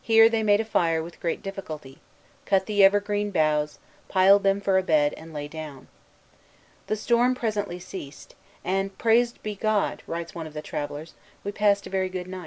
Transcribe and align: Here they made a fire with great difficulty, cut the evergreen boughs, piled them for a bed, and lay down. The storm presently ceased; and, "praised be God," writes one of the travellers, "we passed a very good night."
Here 0.00 0.30
they 0.30 0.42
made 0.42 0.62
a 0.62 0.64
fire 0.64 1.02
with 1.02 1.20
great 1.20 1.42
difficulty, 1.42 1.98
cut 2.46 2.64
the 2.64 2.82
evergreen 2.82 3.30
boughs, 3.30 3.78
piled 4.08 4.42
them 4.42 4.62
for 4.62 4.78
a 4.78 4.82
bed, 4.82 5.12
and 5.18 5.30
lay 5.34 5.46
down. 5.46 5.88
The 6.86 6.96
storm 6.96 7.34
presently 7.34 7.78
ceased; 7.78 8.34
and, 8.64 8.96
"praised 8.96 9.42
be 9.42 9.54
God," 9.56 10.02
writes 10.06 10.34
one 10.34 10.46
of 10.46 10.54
the 10.54 10.62
travellers, 10.62 11.12
"we 11.44 11.52
passed 11.52 11.86
a 11.86 11.90
very 11.90 12.08
good 12.08 12.26
night." 12.28 12.36